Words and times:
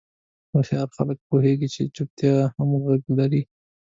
هوښیار 0.51 0.87
خلک 0.97 1.17
پوهېږي 1.29 1.67
چې 1.75 1.81
چوپتیا 1.95 2.35
هم 2.55 2.69
غږ 2.85 3.01
لري. 3.19 3.41